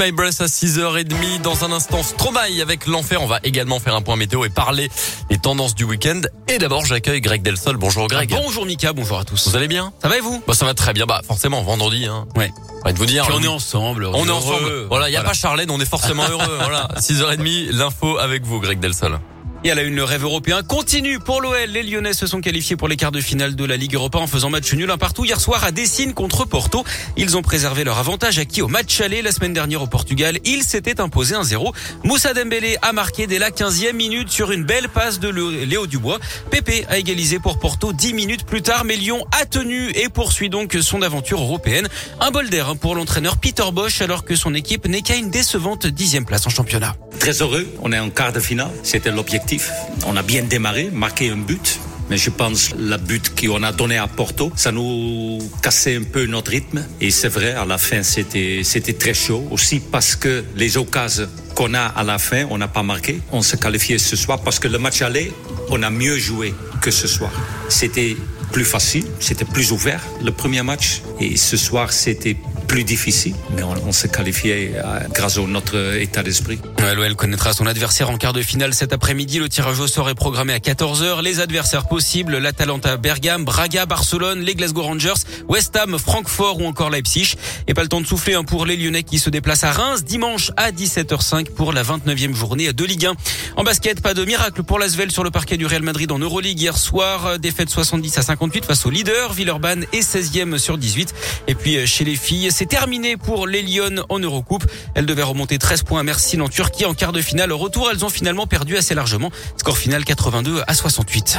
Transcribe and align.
My 0.00 0.12
Breath 0.12 0.40
à 0.40 0.46
6h30 0.46 1.40
dans 1.42 1.64
un 1.64 1.72
instant 1.72 2.04
Stromae 2.04 2.62
avec 2.62 2.86
l'enfer. 2.86 3.20
On 3.20 3.26
va 3.26 3.40
également 3.42 3.80
faire 3.80 3.96
un 3.96 4.00
point 4.00 4.14
météo 4.14 4.44
et 4.44 4.48
parler 4.48 4.90
des 5.28 5.38
tendances 5.38 5.74
du 5.74 5.82
week-end. 5.82 6.20
Et 6.46 6.58
d'abord, 6.58 6.86
j'accueille 6.86 7.20
Greg 7.20 7.42
Delsol. 7.42 7.76
Bonjour 7.76 8.06
Greg. 8.06 8.30
bonjour 8.30 8.64
Mika, 8.64 8.92
bonjour 8.92 9.18
à 9.18 9.24
tous. 9.24 9.48
Vous 9.48 9.56
allez 9.56 9.66
bien? 9.66 9.92
Ça 10.00 10.08
va 10.08 10.16
et 10.18 10.20
vous? 10.20 10.40
Bah, 10.46 10.54
Ça 10.54 10.66
va 10.66 10.74
très 10.74 10.92
bien. 10.92 11.04
Bah 11.04 11.20
forcément, 11.26 11.62
vendredi. 11.62 12.06
Hein. 12.06 12.28
Ouais. 12.36 12.52
de 12.92 12.96
vous 12.96 13.06
dire. 13.06 13.24
Puis 13.26 13.34
on 13.36 13.42
est 13.42 13.48
ensemble. 13.48 14.06
On, 14.06 14.24
est, 14.24 14.30
ensemble. 14.30 14.86
Voilà, 14.88 15.08
il 15.08 15.12
n'y 15.12 15.16
a 15.16 15.24
pas 15.24 15.32
Charlène, 15.32 15.70
on 15.70 15.80
est 15.80 15.88
forcément 15.88 16.24
heureux. 16.30 16.58
voilà, 16.60 16.88
6h30, 16.98 17.72
l'info 17.72 18.18
avec 18.18 18.46
vous 18.46 18.60
Greg 18.60 18.78
Delsol. 18.78 19.18
Et 19.64 19.72
à 19.72 19.74
la 19.74 19.82
une, 19.82 19.96
le 19.96 20.04
rêve 20.04 20.22
européen 20.22 20.62
continue 20.62 21.18
pour 21.18 21.40
l'OL. 21.40 21.56
Les 21.70 21.82
Lyonnais 21.82 22.12
se 22.12 22.28
sont 22.28 22.40
qualifiés 22.40 22.76
pour 22.76 22.86
les 22.86 22.96
quarts 22.96 23.10
de 23.10 23.20
finale 23.20 23.56
de 23.56 23.64
la 23.64 23.76
Ligue 23.76 23.94
Europa 23.94 24.18
en 24.18 24.28
faisant 24.28 24.50
match 24.50 24.72
nul 24.72 24.88
un 24.88 24.98
partout 24.98 25.24
hier 25.24 25.40
soir 25.40 25.64
à 25.64 25.72
Dessine 25.72 26.14
contre 26.14 26.44
Porto. 26.44 26.84
Ils 27.16 27.36
ont 27.36 27.42
préservé 27.42 27.82
leur 27.82 27.98
avantage 27.98 28.38
acquis 28.38 28.62
au 28.62 28.68
match 28.68 29.00
aller 29.00 29.20
la 29.20 29.32
semaine 29.32 29.52
dernière 29.52 29.82
au 29.82 29.88
Portugal. 29.88 30.38
Ils 30.44 30.62
s'étaient 30.62 31.00
imposés 31.00 31.34
1-0. 31.34 31.74
Moussa 32.04 32.34
Dembélé 32.34 32.76
a 32.82 32.92
marqué 32.92 33.26
dès 33.26 33.40
la 33.40 33.50
15e 33.50 33.94
minute 33.94 34.30
sur 34.30 34.52
une 34.52 34.62
belle 34.62 34.88
passe 34.88 35.18
de 35.18 35.28
Léo 35.28 35.88
Dubois. 35.88 36.20
Pépé 36.50 36.86
a 36.88 36.98
égalisé 36.98 37.40
pour 37.40 37.58
Porto 37.58 37.92
10 37.92 38.14
minutes 38.14 38.46
plus 38.46 38.62
tard, 38.62 38.84
mais 38.84 38.94
Lyon 38.94 39.24
a 39.40 39.44
tenu 39.44 39.90
et 39.90 40.08
poursuit 40.08 40.50
donc 40.50 40.76
son 40.80 41.02
aventure 41.02 41.40
européenne. 41.40 41.88
Un 42.20 42.30
bol 42.30 42.48
d'air 42.48 42.76
pour 42.76 42.94
l'entraîneur 42.94 43.38
Peter 43.38 43.64
Bosch 43.72 44.02
alors 44.02 44.24
que 44.24 44.36
son 44.36 44.54
équipe 44.54 44.86
n'est 44.86 45.02
qu'à 45.02 45.16
une 45.16 45.30
décevante 45.30 45.88
dixième 45.88 46.24
place 46.24 46.46
en 46.46 46.50
championnat. 46.50 46.94
Très 47.18 47.42
heureux, 47.42 47.66
on 47.80 47.92
est 47.92 47.98
en 47.98 48.10
quart 48.10 48.32
de 48.32 48.40
finale, 48.40 48.70
c'était 48.82 49.10
l'objectif. 49.10 49.70
On 50.06 50.16
a 50.16 50.22
bien 50.22 50.42
démarré, 50.42 50.90
marqué 50.92 51.30
un 51.30 51.36
but. 51.36 51.80
Mais 52.10 52.16
je 52.16 52.30
pense 52.30 52.70
la 52.78 52.96
but 52.96 53.38
qu'on 53.38 53.62
a 53.62 53.70
donné 53.70 53.98
à 53.98 54.06
Porto, 54.06 54.50
ça 54.56 54.72
nous 54.72 55.38
cassait 55.62 55.96
un 55.96 56.04
peu 56.04 56.24
notre 56.24 56.52
rythme. 56.52 56.82
Et 57.00 57.10
c'est 57.10 57.28
vrai, 57.28 57.52
à 57.52 57.66
la 57.66 57.76
fin, 57.76 58.02
c'était, 58.02 58.62
c'était 58.64 58.94
très 58.94 59.12
chaud. 59.12 59.46
Aussi 59.50 59.80
parce 59.80 60.16
que 60.16 60.42
les 60.56 60.78
occasions 60.78 61.28
qu'on 61.54 61.74
a 61.74 61.80
à 61.82 62.04
la 62.04 62.18
fin, 62.18 62.46
on 62.50 62.56
n'a 62.56 62.68
pas 62.68 62.82
marqué. 62.82 63.20
On 63.30 63.42
s'est 63.42 63.58
qualifié 63.58 63.98
ce 63.98 64.16
soir 64.16 64.40
parce 64.40 64.58
que 64.58 64.68
le 64.68 64.78
match 64.78 65.02
aller, 65.02 65.32
on 65.68 65.82
a 65.82 65.90
mieux 65.90 66.16
joué 66.16 66.54
que 66.80 66.90
ce 66.90 67.06
soir. 67.06 67.32
C'était 67.68 68.16
plus 68.52 68.64
facile, 68.64 69.04
c'était 69.20 69.44
plus 69.44 69.72
ouvert 69.72 70.00
le 70.22 70.30
premier 70.30 70.62
match. 70.62 71.02
Et 71.20 71.36
ce 71.36 71.56
soir, 71.56 71.92
c'était 71.92 72.36
plus 72.68 72.84
difficile, 72.84 73.34
mais 73.56 73.62
on, 73.62 73.92
s'est 73.92 74.10
qualifié 74.10 74.72
euh, 74.76 75.00
grâce 75.12 75.38
à 75.38 75.40
notre 75.40 75.96
état 75.96 76.22
d'esprit. 76.22 76.58
L'OL 76.80 77.16
connaîtra 77.16 77.52
son 77.52 77.66
adversaire 77.66 78.08
en 78.08 78.16
quart 78.16 78.32
de 78.32 78.40
finale 78.40 78.72
cet 78.72 78.92
après-midi. 78.92 79.38
Le 79.38 79.48
tirage 79.48 79.80
au 79.80 79.86
sort 79.88 80.08
est 80.08 80.14
programmé 80.14 80.52
à 80.52 80.58
14h. 80.58 81.22
Les 81.22 81.40
adversaires 81.40 81.88
possibles, 81.88 82.38
l'Atalanta 82.38 82.96
Bergame, 82.96 83.44
Braga, 83.44 83.84
Barcelone, 83.84 84.40
les 84.40 84.54
Glasgow 84.54 84.82
Rangers, 84.82 85.14
West 85.48 85.76
Ham, 85.76 85.98
Francfort 85.98 86.60
ou 86.60 86.66
encore 86.66 86.88
Leipzig. 86.90 87.34
Et 87.66 87.74
pas 87.74 87.82
le 87.82 87.88
temps 87.88 88.00
de 88.00 88.06
souffler 88.06 88.34
hein, 88.34 88.44
pour 88.44 88.64
les 88.64 88.76
Lyonnais 88.76 89.02
qui 89.02 89.18
se 89.18 89.28
déplacent 89.28 89.64
à 89.64 89.72
Reims 89.72 90.04
dimanche 90.04 90.52
à 90.56 90.70
17h05 90.70 91.50
pour 91.50 91.72
la 91.72 91.82
29e 91.82 92.34
journée 92.34 92.72
de 92.72 92.84
Ligue 92.84 93.06
1. 93.06 93.14
En 93.56 93.64
basket, 93.64 94.00
pas 94.00 94.14
de 94.14 94.24
miracle 94.24 94.62
pour 94.62 94.78
l'Asvel 94.78 95.10
sur 95.10 95.24
le 95.24 95.30
parquet 95.30 95.56
du 95.56 95.66
Real 95.66 95.82
Madrid 95.82 96.10
en 96.12 96.18
Euroleague 96.18 96.60
hier 96.60 96.76
soir. 96.78 97.38
Défaite 97.38 97.70
70 97.70 98.18
à 98.18 98.22
58 98.22 98.64
face 98.64 98.86
au 98.86 98.90
leader. 98.90 99.32
Villeurbanne 99.32 99.84
est 99.92 100.00
16e 100.00 100.58
sur 100.58 100.78
18. 100.78 101.12
Et 101.48 101.54
puis 101.54 101.76
euh, 101.76 101.86
chez 101.86 102.04
les 102.04 102.16
filles, 102.16 102.50
c'est 102.52 102.66
terminé 102.66 103.16
pour 103.16 103.46
les 103.46 103.62
Lyon 103.62 104.04
en 104.08 104.20
Eurocoupe. 104.20 104.64
Elles 104.94 105.06
devaient 105.06 105.22
remonter 105.22 105.58
13 105.58 105.82
points 105.82 106.00
à 106.00 106.02
Mersin 106.02 106.40
en 106.40 106.48
Turquie 106.48 106.67
en 106.84 106.94
quart 106.94 107.12
de 107.12 107.20
finale. 107.20 107.52
Au 107.52 107.58
retour, 107.58 107.90
elles 107.90 108.04
ont 108.04 108.08
finalement 108.08 108.46
perdu 108.46 108.76
assez 108.76 108.94
largement. 108.94 109.30
Score 109.56 109.78
final 109.78 110.04
82 110.04 110.62
à 110.66 110.74
68. 110.74 111.38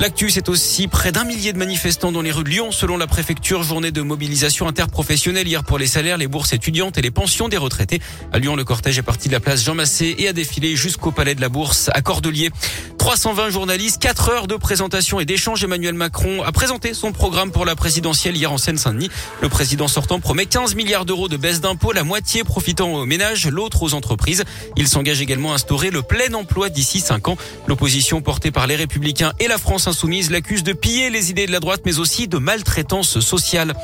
L'actu, 0.00 0.30
c'est 0.30 0.48
aussi 0.48 0.88
près 0.88 1.12
d'un 1.12 1.24
millier 1.24 1.52
de 1.52 1.58
manifestants 1.58 2.10
dans 2.10 2.22
les 2.22 2.32
rues 2.32 2.42
de 2.42 2.48
Lyon, 2.48 2.72
selon 2.72 2.96
la 2.96 3.06
préfecture. 3.06 3.62
Journée 3.62 3.90
de 3.90 4.00
mobilisation 4.00 4.66
interprofessionnelle 4.66 5.46
hier 5.46 5.62
pour 5.62 5.76
les 5.76 5.86
salaires, 5.86 6.16
les 6.16 6.26
bourses 6.26 6.54
étudiantes 6.54 6.96
et 6.96 7.02
les 7.02 7.10
pensions 7.10 7.50
des 7.50 7.58
retraités. 7.58 8.00
À 8.32 8.38
Lyon, 8.38 8.56
le 8.56 8.64
cortège 8.64 8.98
est 8.98 9.02
parti 9.02 9.28
de 9.28 9.34
la 9.34 9.40
place 9.40 9.62
Jean 9.62 9.74
Massé 9.74 10.14
et 10.16 10.26
a 10.26 10.32
défilé 10.32 10.74
jusqu'au 10.74 11.12
palais 11.12 11.34
de 11.34 11.42
la 11.42 11.50
Bourse 11.50 11.90
à 11.92 12.00
Cordelier. 12.00 12.48
320 12.96 13.50
journalistes, 13.50 14.00
4 14.00 14.28
heures 14.30 14.46
de 14.46 14.56
présentation 14.56 15.20
et 15.20 15.26
d'échange. 15.26 15.64
Emmanuel 15.64 15.94
Macron 15.94 16.42
a 16.42 16.52
présenté 16.52 16.94
son 16.94 17.12
programme 17.12 17.50
pour 17.50 17.66
la 17.66 17.76
présidentielle 17.76 18.36
hier 18.36 18.52
en 18.52 18.58
Seine-Saint-Denis. 18.58 19.10
Le 19.42 19.50
président 19.50 19.88
sortant 19.88 20.20
promet 20.20 20.46
15 20.46 20.76
milliards 20.76 21.04
d'euros 21.04 21.28
de 21.28 21.36
baisse 21.36 21.60
d'impôts, 21.60 21.92
la 21.92 22.04
moitié 22.04 22.44
profitant 22.44 22.94
aux 22.94 23.04
ménages, 23.04 23.48
l'autre 23.48 23.82
aux 23.82 23.92
entreprises. 23.92 24.44
Il 24.76 24.88
s'engage 24.88 25.20
également 25.20 25.52
à 25.52 25.56
instaurer 25.56 25.90
le 25.90 26.00
plein 26.00 26.32
emploi 26.32 26.70
d'ici 26.70 27.00
5 27.00 27.28
ans. 27.28 27.36
L'opposition 27.66 28.22
portée 28.22 28.50
par 28.50 28.66
les 28.66 28.76
Républicains 28.76 29.32
et 29.40 29.48
la 29.48 29.58
France 29.58 29.88
insoumise 29.90 30.30
l'accuse 30.30 30.62
de 30.62 30.72
piller 30.72 31.10
les 31.10 31.30
idées 31.30 31.46
de 31.46 31.52
la 31.52 31.60
droite, 31.60 31.82
mais 31.84 31.98
aussi 31.98 32.28
de 32.28 32.38
maltraitance 32.38 33.20
sociale. 33.20 33.74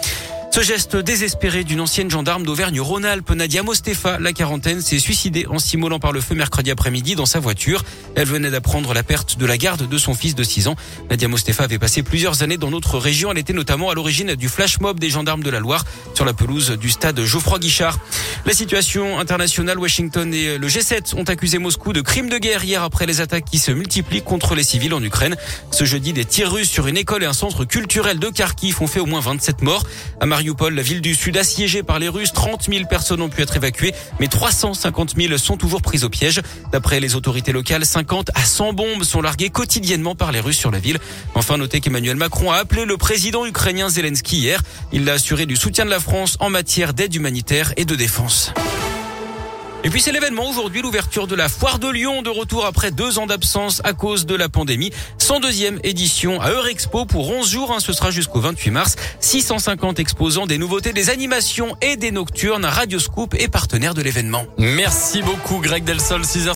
Ce 0.56 0.62
geste 0.62 0.96
désespéré 0.96 1.64
d'une 1.64 1.82
ancienne 1.82 2.10
gendarme 2.10 2.42
d'Auvergne-Rhône-Alpes, 2.42 3.30
Nadia 3.32 3.62
Mostefa, 3.62 4.18
la 4.18 4.32
quarantaine, 4.32 4.80
s'est 4.80 4.98
suicidée 4.98 5.44
en 5.50 5.58
s'immolant 5.58 5.98
par 5.98 6.12
le 6.12 6.22
feu 6.22 6.34
mercredi 6.34 6.70
après-midi 6.70 7.14
dans 7.14 7.26
sa 7.26 7.40
voiture. 7.40 7.84
Elle 8.14 8.26
venait 8.26 8.48
d'apprendre 8.48 8.94
la 8.94 9.02
perte 9.02 9.36
de 9.36 9.44
la 9.44 9.58
garde 9.58 9.86
de 9.86 9.98
son 9.98 10.14
fils 10.14 10.34
de 10.34 10.42
6 10.42 10.68
ans. 10.68 10.76
Nadia 11.10 11.28
Mostefa 11.28 11.64
avait 11.64 11.78
passé 11.78 12.02
plusieurs 12.02 12.42
années 12.42 12.56
dans 12.56 12.70
notre 12.70 12.96
région. 12.96 13.30
Elle 13.32 13.36
était 13.36 13.52
notamment 13.52 13.90
à 13.90 13.94
l'origine 13.94 14.34
du 14.34 14.48
flash 14.48 14.80
mob 14.80 14.98
des 14.98 15.10
gendarmes 15.10 15.42
de 15.42 15.50
la 15.50 15.60
Loire 15.60 15.84
sur 16.14 16.24
la 16.24 16.32
pelouse 16.32 16.70
du 16.70 16.88
stade 16.88 17.22
Geoffroy 17.22 17.58
Guichard. 17.58 17.98
La 18.46 18.54
situation 18.54 19.18
internationale, 19.18 19.78
Washington 19.78 20.32
et 20.32 20.56
le 20.56 20.68
G7 20.68 21.16
ont 21.16 21.24
accusé 21.24 21.58
Moscou 21.58 21.92
de 21.92 22.00
crimes 22.00 22.30
de 22.30 22.38
guerre 22.38 22.64
hier 22.64 22.82
après 22.82 23.04
les 23.04 23.20
attaques 23.20 23.44
qui 23.44 23.58
se 23.58 23.72
multiplient 23.72 24.22
contre 24.22 24.54
les 24.54 24.64
civils 24.64 24.94
en 24.94 25.02
Ukraine. 25.02 25.36
Ce 25.70 25.84
jeudi, 25.84 26.14
des 26.14 26.24
tirs 26.24 26.50
russes 26.50 26.70
sur 26.70 26.86
une 26.86 26.96
école 26.96 27.24
et 27.24 27.26
un 27.26 27.34
centre 27.34 27.66
culturel 27.66 28.18
de 28.18 28.30
Kharkiv 28.30 28.80
ont 28.80 28.86
fait 28.86 29.00
au 29.00 29.06
moins 29.06 29.20
27 29.20 29.60
morts. 29.60 29.84
La 30.70 30.82
ville 30.82 31.00
du 31.00 31.14
Sud 31.14 31.36
assiégée 31.36 31.82
par 31.82 31.98
les 31.98 32.08
Russes. 32.08 32.32
30 32.32 32.68
000 32.70 32.84
personnes 32.88 33.20
ont 33.20 33.28
pu 33.28 33.42
être 33.42 33.56
évacuées, 33.56 33.92
mais 34.20 34.28
350 34.28 35.14
000 35.16 35.38
sont 35.38 35.56
toujours 35.56 35.82
prises 35.82 36.04
au 36.04 36.08
piège. 36.08 36.40
D'après 36.72 37.00
les 37.00 37.14
autorités 37.14 37.52
locales, 37.52 37.84
50 37.84 38.30
à 38.34 38.44
100 38.44 38.72
bombes 38.72 39.04
sont 39.04 39.20
larguées 39.20 39.50
quotidiennement 39.50 40.14
par 40.14 40.32
les 40.32 40.40
Russes 40.40 40.58
sur 40.58 40.70
la 40.70 40.78
ville. 40.78 40.98
Enfin, 41.34 41.56
notez 41.56 41.80
qu'Emmanuel 41.80 42.16
Macron 42.16 42.50
a 42.52 42.56
appelé 42.56 42.84
le 42.84 42.96
président 42.96 43.44
ukrainien 43.44 43.88
Zelensky 43.88 44.38
hier. 44.38 44.62
Il 44.92 45.08
a 45.08 45.14
assuré 45.14 45.46
du 45.46 45.56
soutien 45.56 45.84
de 45.84 45.90
la 45.90 46.00
France 46.00 46.36
en 46.40 46.50
matière 46.50 46.94
d'aide 46.94 47.14
humanitaire 47.14 47.72
et 47.76 47.84
de 47.84 47.94
défense. 47.94 48.52
Et 49.86 49.88
puis 49.88 50.00
c'est 50.00 50.10
l'événement 50.10 50.50
aujourd'hui, 50.50 50.82
l'ouverture 50.82 51.28
de 51.28 51.36
la 51.36 51.48
foire 51.48 51.78
de 51.78 51.88
Lyon, 51.88 52.22
de 52.22 52.28
retour 52.28 52.66
après 52.66 52.90
deux 52.90 53.20
ans 53.20 53.26
d'absence 53.26 53.80
à 53.84 53.92
cause 53.92 54.26
de 54.26 54.34
la 54.34 54.48
pandémie. 54.48 54.90
102e 55.20 55.78
édition 55.84 56.40
à 56.40 56.50
Eurexpo 56.50 57.04
pour 57.04 57.30
11 57.30 57.48
jours, 57.48 57.70
hein, 57.70 57.78
ce 57.78 57.92
sera 57.92 58.10
jusqu'au 58.10 58.40
28 58.40 58.72
mars. 58.72 58.96
650 59.20 60.00
exposants, 60.00 60.48
des 60.48 60.58
nouveautés, 60.58 60.92
des 60.92 61.08
animations 61.08 61.76
et 61.82 61.96
des 61.96 62.10
nocturnes. 62.10 62.64
Radioscoop 62.64 63.34
est 63.34 63.46
partenaire 63.46 63.94
de 63.94 64.02
l'événement. 64.02 64.44
Merci 64.58 65.22
beaucoup 65.22 65.60
Greg 65.60 65.84
Delsol, 65.84 66.22
6h. 66.22 66.44